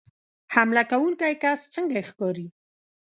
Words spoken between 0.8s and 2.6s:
کوونکی کس څنګه ښکاري